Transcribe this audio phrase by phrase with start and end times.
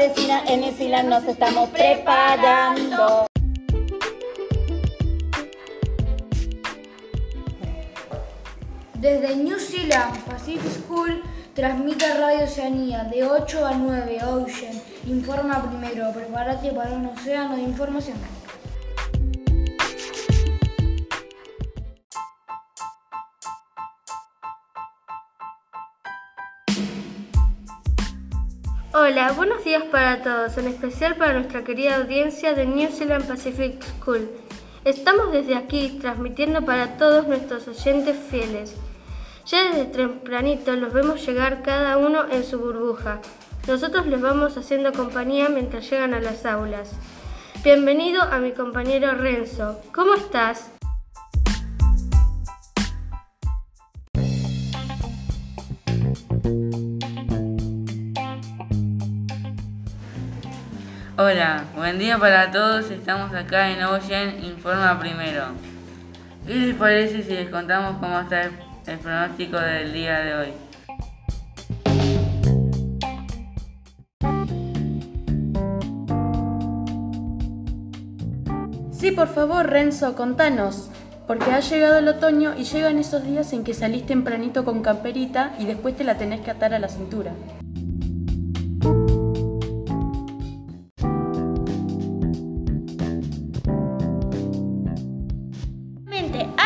[0.00, 3.26] avecina, en Zealand nos estamos preparando.
[8.94, 11.22] Desde New Zealand Pacific School
[11.54, 14.72] transmite Radio Oceanía de 8 a 9 Ocean.
[15.06, 18.16] Informa primero, prepárate para un océano de información.
[28.92, 33.80] Hola, buenos días para todos, en especial para nuestra querida audiencia de New Zealand Pacific
[33.84, 34.28] School.
[34.84, 38.74] Estamos desde aquí transmitiendo para todos nuestros oyentes fieles.
[39.46, 43.20] Ya desde tempranito los vemos llegar cada uno en su burbuja.
[43.68, 46.90] Nosotros les vamos haciendo compañía mientras llegan a las aulas.
[47.62, 49.80] Bienvenido a mi compañero Renzo.
[49.94, 50.68] ¿Cómo estás?
[61.22, 62.90] Hola, buen día para todos.
[62.90, 65.48] Estamos acá en Ocean Informa Primero.
[66.46, 70.48] ¿Qué les parece si les contamos cómo está el, pronóstico del día de hoy?
[78.90, 80.88] Sí, por favor, Renzo, contanos.
[81.26, 85.52] Porque ha llegado el otoño y llegan esos días en que salís tempranito con camperita
[85.58, 87.32] y después te la tenés que atar a la cintura.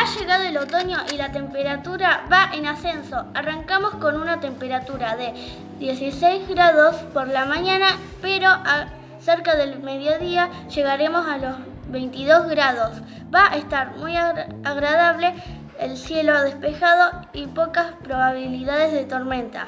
[0.05, 3.25] Ha llegado el otoño y la temperatura va en ascenso.
[3.33, 5.33] Arrancamos con una temperatura de
[5.79, 7.87] 16 grados por la mañana,
[8.21, 8.87] pero a
[9.19, 11.55] cerca del mediodía llegaremos a los
[11.87, 13.01] 22 grados.
[13.33, 15.33] Va a estar muy agra- agradable,
[15.79, 19.67] el cielo despejado y pocas probabilidades de tormenta.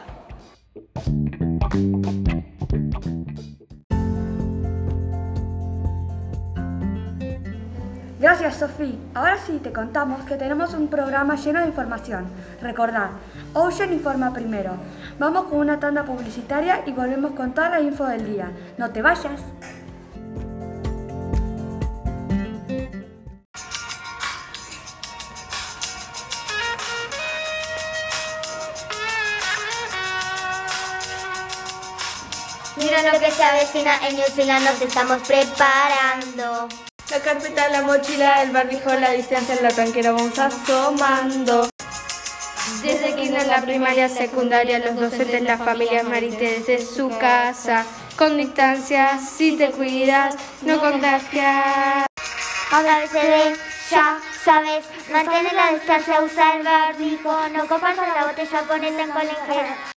[8.28, 8.96] Gracias, Sofía.
[9.14, 12.26] Ahora sí te contamos que tenemos un programa lleno de información.
[12.62, 13.12] Recordad,
[13.54, 14.74] Ocean informa primero.
[15.18, 18.52] Vamos con una tanda publicitaria y volvemos con toda la info del día.
[18.78, 19.40] No te vayas.
[32.76, 36.87] Mira lo que se avecina en New Zealand, nos estamos preparando.
[37.10, 41.70] La carpeta, la mochila, el barbijo, la distancia la tanquera vamos asomando.
[42.82, 47.86] Desde kinder, la primaria, secundaria, los docentes, la familia Marite desde su casa.
[48.18, 52.08] Con distancia, si te cuidas, no contagias.
[52.72, 53.56] ABCD,
[53.90, 59.97] ya sabes, mantén la distancia, usa el barbijo, no compartas la botella, ponete en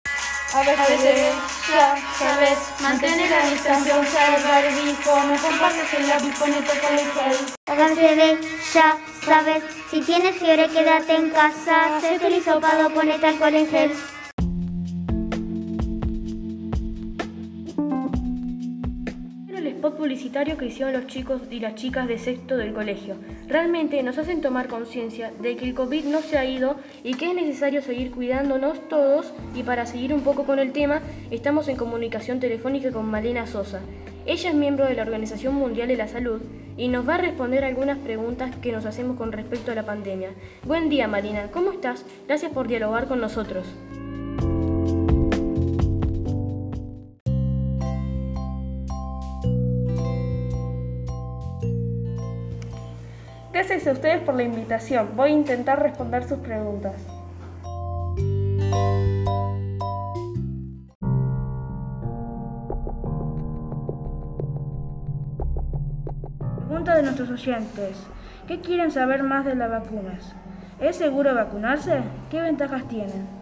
[0.48, 0.69] gel.
[0.69, 1.32] ABCD,
[1.69, 7.12] ya sabes, mantén la distancia, usa el barbijo, no compartas el lápiz, ponete con el
[7.12, 7.36] gel.
[7.66, 8.22] ABCD,
[8.72, 14.17] ya sabes, si tienes fiebre quédate en casa, hacete el hisopado, ponete alcohol en gel.
[19.58, 23.16] El spot publicitario que hicieron los chicos y las chicas de sexto del colegio.
[23.48, 27.30] Realmente nos hacen tomar conciencia de que el COVID no se ha ido y que
[27.30, 31.76] es necesario seguir cuidándonos todos y para seguir un poco con el tema estamos en
[31.76, 33.80] comunicación telefónica con Malena Sosa.
[34.26, 36.41] Ella es miembro de la Organización Mundial de la Salud
[36.76, 40.30] y nos va a responder algunas preguntas que nos hacemos con respecto a la pandemia.
[40.64, 42.04] Buen día Malena, ¿cómo estás?
[42.28, 43.66] Gracias por dialogar con nosotros.
[53.58, 55.16] Gracias a ustedes por la invitación.
[55.16, 56.94] Voy a intentar responder sus preguntas.
[66.68, 67.97] Pregunta de nuestros oyentes.
[68.47, 70.36] ¿Qué quieren saber más de las vacunas?
[70.78, 72.03] ¿Es seguro vacunarse?
[72.30, 73.37] ¿Qué ventajas tienen?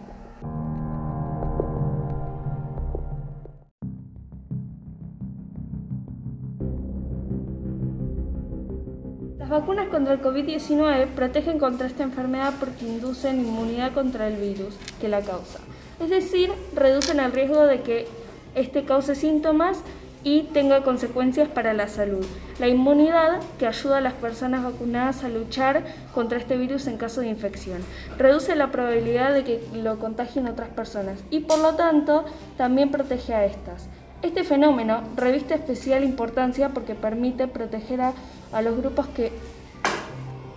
[9.59, 15.07] Vacunas contra el COVID-19 protegen contra esta enfermedad porque inducen inmunidad contra el virus que
[15.07, 15.59] la causa.
[15.99, 18.07] Es decir, reducen el riesgo de que
[18.53, 19.79] este cause síntomas
[20.23, 22.25] y tenga consecuencias para la salud.
[22.59, 25.83] La inmunidad que ayuda a las personas vacunadas a luchar
[26.13, 27.81] contra este virus en caso de infección.
[28.17, 32.25] Reduce la probabilidad de que lo contagien otras personas y por lo tanto
[32.57, 33.87] también protege a estas.
[34.23, 38.13] Este fenómeno reviste especial importancia porque permite proteger a,
[38.51, 39.31] a los grupos que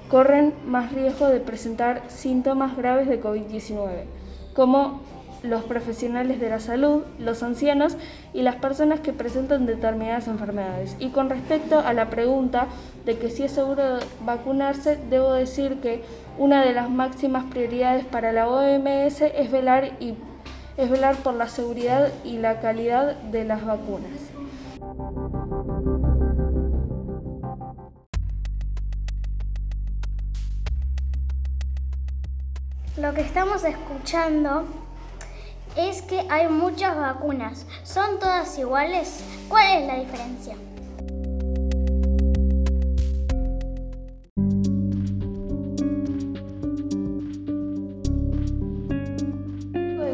[0.08, 4.04] corren más riesgo de presentar síntomas graves de COVID-19,
[4.54, 5.00] como
[5.42, 7.96] los profesionales de la salud, los ancianos
[8.34, 10.96] y las personas que presentan determinadas enfermedades.
[10.98, 12.66] Y con respecto a la pregunta
[13.06, 16.02] de que si es seguro vacunarse, debo decir que
[16.38, 20.14] una de las máximas prioridades para la OMS es velar, y,
[20.76, 24.39] es velar por la seguridad y la calidad de las vacunas.
[33.00, 34.67] Lo que estamos escuchando
[35.75, 37.64] es que hay muchas vacunas.
[37.82, 39.25] ¿Son todas iguales?
[39.49, 40.55] ¿Cuál es la diferencia?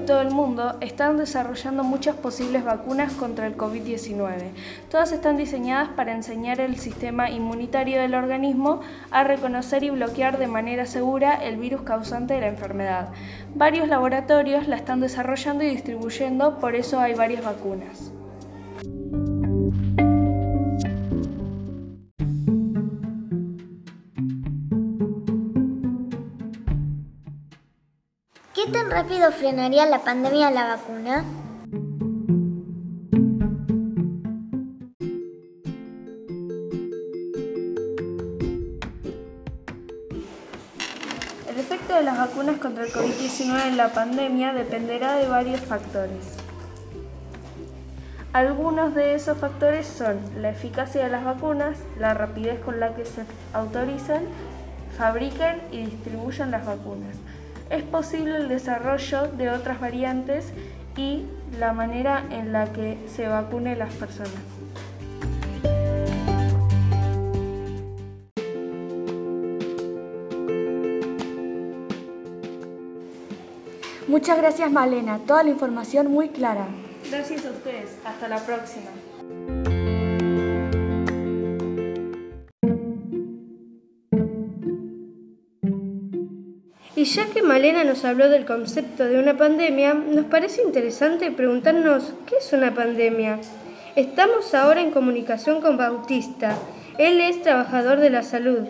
[0.07, 4.53] Todo el mundo están desarrollando muchas posibles vacunas contra el COVID-19.
[4.89, 8.81] Todas están diseñadas para enseñar el sistema inmunitario del organismo
[9.11, 13.09] a reconocer y bloquear de manera segura el virus causante de la enfermedad.
[13.57, 18.16] Varios laboratorios la están desarrollando y distribuyendo, por eso hay varias vacunas.
[28.67, 31.25] ¿Qué tan rápido frenaría la pandemia la vacuna?
[41.49, 46.35] El efecto de las vacunas contra el COVID-19 en la pandemia dependerá de varios factores.
[48.33, 53.05] Algunos de esos factores son la eficacia de las vacunas, la rapidez con la que
[53.05, 53.23] se
[53.53, 54.25] autorizan,
[54.99, 57.15] fabrican y distribuyen las vacunas.
[57.71, 60.53] Es posible el desarrollo de otras variantes
[60.97, 61.25] y
[61.59, 64.33] la manera en la que se vacune las personas.
[74.07, 76.69] Muchas gracias Malena, toda la información muy clara.
[77.11, 78.91] Gracias a ustedes, hasta la próxima.
[87.17, 92.37] Ya que Malena nos habló del concepto de una pandemia, nos parece interesante preguntarnos qué
[92.37, 93.39] es una pandemia.
[93.95, 96.59] Estamos ahora en comunicación con Bautista.
[96.99, 98.69] Él es trabajador de la salud.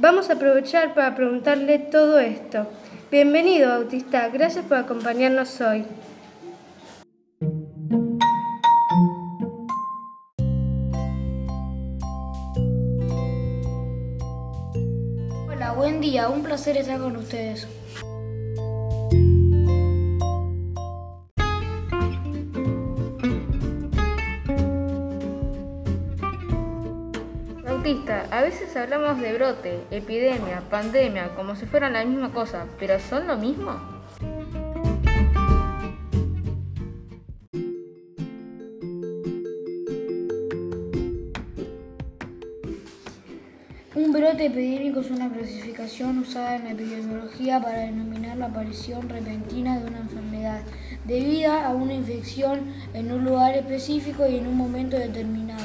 [0.00, 2.66] Vamos a aprovechar para preguntarle todo esto.
[3.12, 4.28] Bienvenido, Bautista.
[4.28, 5.84] Gracias por acompañarnos hoy.
[15.48, 16.28] Hola, buen día.
[16.28, 17.68] Un placer estar con ustedes.
[27.84, 32.98] Bautista, a veces hablamos de brote, epidemia, pandemia, como si fueran la misma cosa, pero
[32.98, 33.72] ¿son lo mismo?
[43.94, 49.78] Un brote epidémico es una clasificación usada en la epidemiología para denominar la aparición repentina
[49.78, 50.62] de una enfermedad
[51.04, 52.60] debida a una infección
[52.94, 55.63] en un lugar específico y en un momento determinado.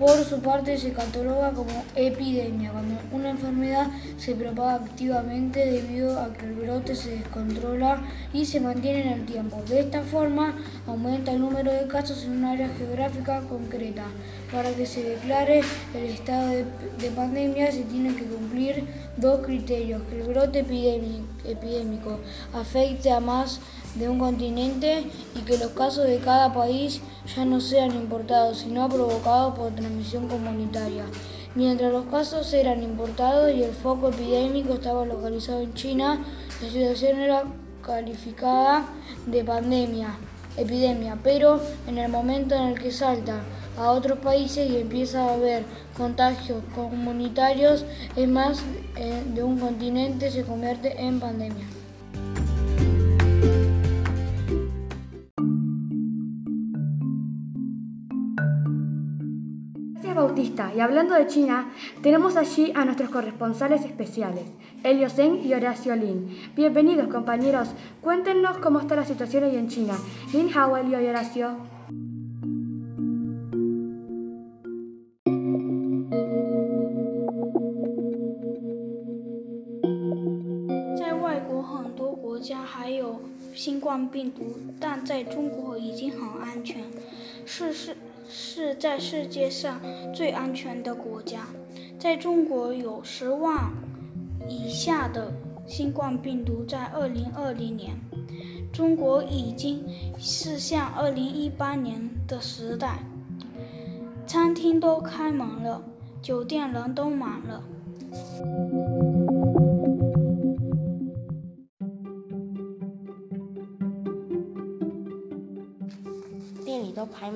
[0.00, 6.32] Por su parte se cataloga como epidemia cuando una enfermedad se propaga activamente debido a
[6.32, 8.00] que el brote se descontrola
[8.32, 9.62] y se mantiene en el tiempo.
[9.68, 10.54] De esta forma
[10.86, 14.06] aumenta el número de casos en un área geográfica concreta.
[14.50, 15.60] Para que se declare
[15.94, 16.64] el estado de,
[16.98, 18.86] de pandemia se tienen que cumplir
[19.18, 22.20] dos criterios, que el brote epidémico
[22.54, 23.60] afecte a más
[23.94, 25.04] de un continente
[25.34, 27.00] y que los casos de cada país
[27.34, 31.04] ya no sean importados, sino provocados por transmisión comunitaria.
[31.54, 36.24] Mientras los casos eran importados y el foco epidémico estaba localizado en China,
[36.62, 37.44] la situación era
[37.84, 38.86] calificada
[39.26, 40.16] de pandemia,
[40.56, 43.40] epidemia, pero en el momento en el que salta
[43.76, 45.64] a otros países y empieza a haber
[45.96, 48.62] contagios comunitarios, es más
[48.96, 51.79] eh, de un continente se convierte en pandemia.
[60.40, 61.70] Y hablando de China,
[62.02, 64.44] tenemos allí a nuestros corresponsales especiales,
[64.82, 66.34] Elio Zeng y Horacio Lin.
[66.56, 67.68] Bienvenidos compañeros.
[68.00, 69.94] Cuéntenos cómo está la situación ahí en China.
[70.32, 71.56] Lin Hao, Elio y Horacio.
[88.30, 89.80] 是是是在世界上
[90.14, 91.46] 最安全的国家。
[91.98, 93.72] 在中国有十万
[94.48, 95.32] 以下的
[95.66, 97.98] 新冠病毒在二零二零年
[98.72, 99.84] 中国已经
[100.18, 103.00] 是像二零一八年的时代，
[104.26, 105.82] 餐厅都开门了，
[106.22, 107.62] 酒店人都满了。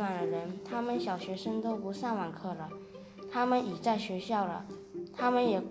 [0.04, 2.68] 满了人，他们小学生都不上网课了，
[3.32, 4.66] 他们已在学校了，
[5.16, 5.62] 他们也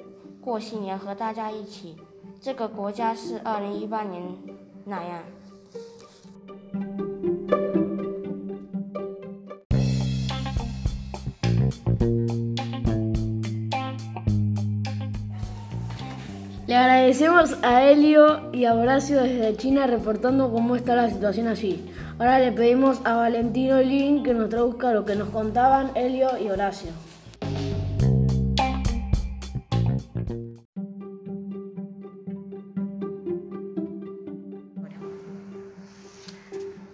[0.42, 1.96] 过新年和大家一起。
[2.42, 4.36] 这个国家是二零一八年
[4.86, 5.24] 那样。
[17.34, 21.84] Agradecemos a Helio y a Horacio desde China reportando cómo está la situación allí.
[22.20, 26.50] Ahora le pedimos a Valentino Lin que nos traduzca lo que nos contaban Helio y
[26.50, 26.92] Horacio.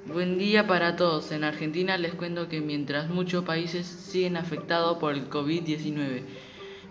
[0.05, 1.31] Buen día para todos.
[1.31, 6.24] En Argentina les cuento que mientras muchos países siguen afectados por el COVID-19,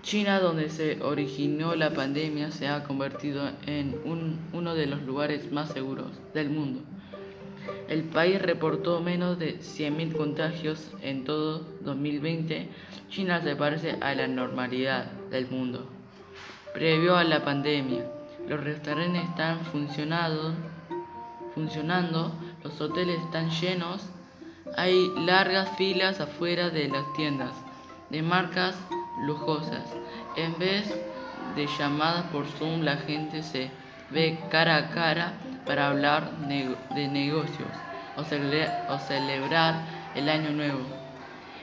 [0.08, 3.94] China, donde se originó la pandemia, se ha convertido en
[4.54, 6.80] uno de los lugares más seguros del mundo.
[7.90, 12.70] El país reportó menos de 100.000 contagios en todo 2020.
[13.10, 15.86] China se parece a la normalidad del mundo.
[16.72, 18.10] Previo a la pandemia,
[18.48, 20.54] los restaurantes están funcionando,
[21.54, 22.32] funcionando
[22.64, 24.08] los hoteles están llenos,
[24.74, 27.52] hay largas filas afuera de las tiendas
[28.08, 28.74] de marcas
[29.20, 29.84] lujosas.
[30.36, 30.92] En vez
[31.54, 33.70] de llamadas por Zoom, la gente se
[34.10, 35.32] ve cara a cara
[35.66, 37.68] para hablar de negocios
[38.16, 39.84] o, o celebrar
[40.14, 40.80] el año nuevo.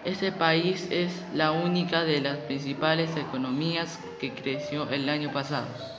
[0.06, 5.95] Ese país es la única de las principales economías que creció el año pasado.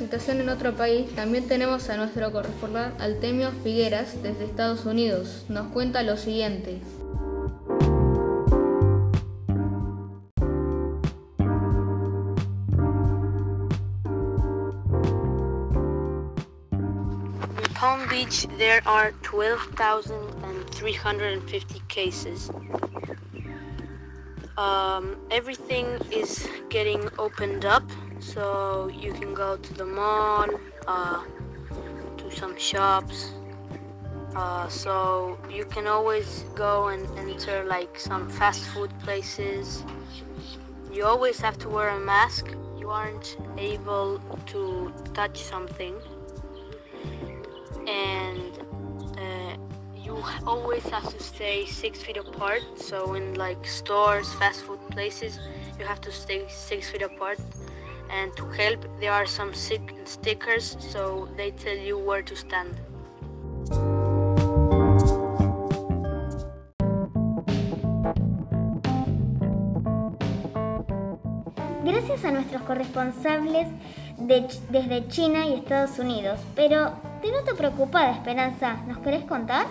[0.00, 5.44] En otro país, también tenemos a nuestro corresponsal Altemio Figueras desde Estados Unidos.
[5.50, 6.80] Nos cuenta lo siguiente.
[17.58, 22.50] In Palm Beach, there are 12,350 cases.
[24.56, 27.82] Um, everything is getting opened up
[28.20, 30.46] so you can go to the mall
[30.86, 31.24] uh,
[32.18, 33.32] to some shops.
[34.36, 39.84] Uh, so you can always go and enter like some fast food places.
[40.92, 42.46] You always have to wear a mask.
[42.78, 45.94] You aren't able to touch something.
[47.88, 48.58] And
[49.18, 49.56] uh,
[49.96, 52.62] you always have to stay six feet apart.
[52.76, 55.40] So in like stores fast food places
[55.78, 57.38] you have to stay six feet apart
[58.10, 62.74] and to help there are some stickers so they tell you where to stand.
[71.84, 73.68] Gracias a nuestros corresponsables
[74.18, 76.38] de, desde China y Estados Unidos.
[76.54, 78.74] Pero, ¿te no te preocupa, Esperanza?
[78.86, 79.66] ¿Nos querés contar?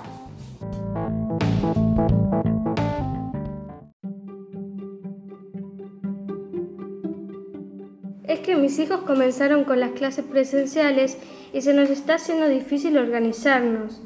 [8.30, 11.18] Es que mis hijos comenzaron con las clases presenciales
[11.52, 14.04] y se nos está haciendo difícil organizarnos.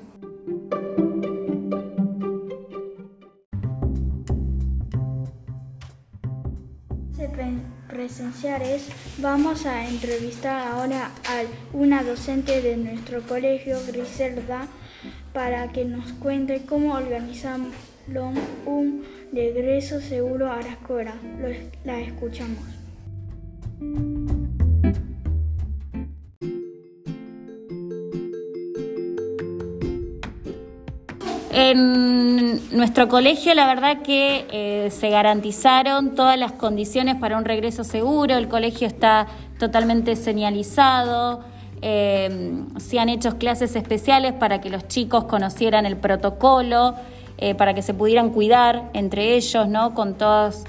[7.90, 8.90] presenciales
[9.20, 14.68] vamos a entrevistar ahora a una docente de nuestro colegio, Griselda,
[15.32, 17.72] para que nos cuente cómo organizaron
[18.66, 21.14] un regreso seguro a la escuela.
[21.86, 22.83] La escuchamos.
[31.56, 37.84] En nuestro colegio la verdad que eh, se garantizaron todas las condiciones para un regreso
[37.84, 39.28] seguro, el colegio está
[39.60, 41.42] totalmente señalizado,
[41.84, 46.96] eh, se han hecho clases especiales para que los chicos conocieran el protocolo,
[47.38, 49.94] eh, para que se pudieran cuidar entre ellos, ¿no?
[49.94, 50.66] Con todas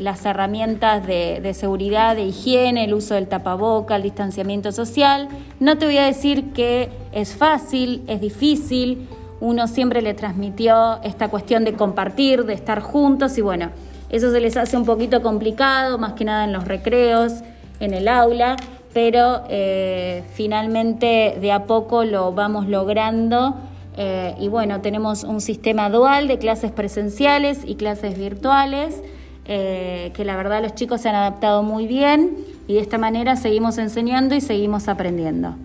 [0.00, 5.28] las herramientas de, de, seguridad, de higiene, el uso del tapaboca, el distanciamiento social.
[5.60, 9.06] No te voy a decir que es fácil, es difícil,
[9.40, 13.70] uno siempre le transmitió esta cuestión de compartir, de estar juntos y bueno,
[14.08, 17.42] eso se les hace un poquito complicado, más que nada en los recreos,
[17.80, 18.56] en el aula,
[18.92, 23.56] pero eh, finalmente de a poco lo vamos logrando
[23.96, 29.02] Eh, y bueno, tenemos un sistema dual de clases presenciales y clases virtuales,
[29.46, 32.36] eh, que la verdad los chicos se han adaptado muy bien
[32.68, 35.56] y de esta manera seguimos enseñando y seguimos aprendiendo.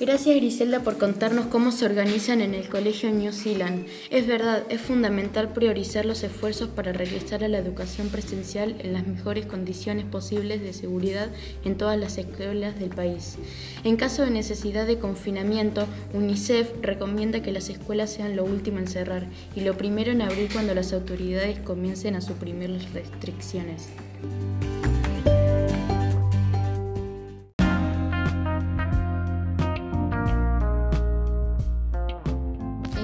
[0.00, 3.84] Gracias Griselda por contarnos cómo se organizan en el Colegio New Zealand.
[4.08, 9.06] Es verdad, es fundamental priorizar los esfuerzos para regresar a la educación presencial en las
[9.06, 11.28] mejores condiciones posibles de seguridad
[11.66, 13.36] en todas las escuelas del país.
[13.84, 18.88] En caso de necesidad de confinamiento, UNICEF recomienda que las escuelas sean lo último en
[18.88, 23.88] cerrar y lo primero en abrir cuando las autoridades comiencen a suprimir las restricciones.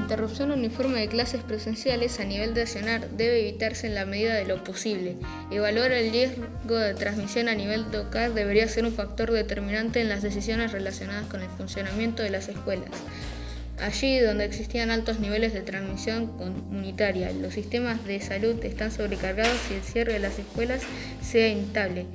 [0.07, 4.63] Interrupción uniforme de clases presenciales a nivel nacional debe evitarse en la medida de lo
[4.63, 5.17] posible.
[5.51, 10.23] Evaluar el riesgo de transmisión a nivel local debería ser un factor determinante en las
[10.23, 12.91] decisiones relacionadas con el funcionamiento de las escuelas.
[13.81, 19.75] Allí donde existían altos niveles de transmisión comunitaria, los sistemas de salud están sobrecargados y
[19.75, 20.83] el cierre de las escuelas
[21.21, 22.07] sea inestable.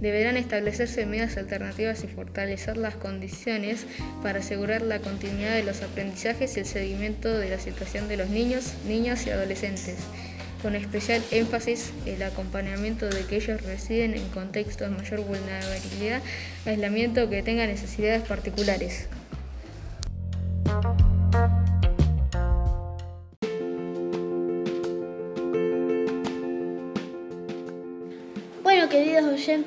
[0.00, 3.86] Deberán establecerse medidas alternativas y fortalecer las condiciones
[4.22, 8.30] para asegurar la continuidad de los aprendizajes y el seguimiento de la situación de los
[8.30, 9.98] niños, niñas y adolescentes,
[10.62, 16.22] con especial énfasis el acompañamiento de que ellos residen en contextos de mayor vulnerabilidad,
[16.64, 19.08] aislamiento que tengan necesidades particulares.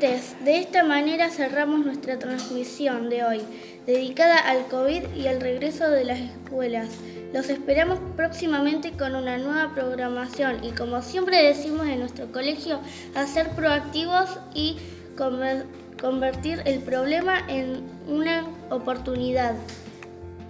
[0.04, 3.42] De esta manera cerramos nuestra transmisión de hoy,
[3.86, 6.90] dedicada al COVID y al regreso de las escuelas.
[7.32, 12.82] Los esperamos próximamente con una nueva programación y como siempre decimos en nuestro colegio,
[13.16, 14.76] a ser proactivos y
[15.16, 19.56] convertir el problema en una oportunidad.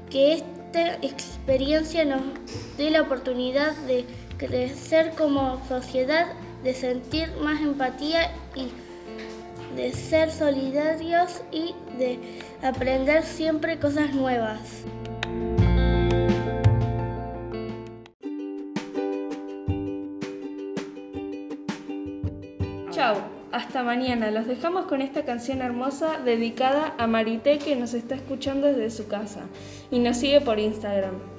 [0.09, 2.23] Que esta experiencia nos
[2.75, 4.03] dé la oportunidad de
[4.37, 6.25] crecer como sociedad
[6.63, 8.69] de sentir más empatía y
[9.75, 12.19] de ser solidarios y de
[12.61, 14.83] aprender siempre cosas nuevas.
[22.91, 23.15] Chao,
[23.51, 24.29] hasta mañana.
[24.29, 29.07] Los dejamos con esta canción hermosa dedicada a Marité que nos está escuchando desde su
[29.07, 29.41] casa
[29.89, 31.32] y nos sigue por Instagram.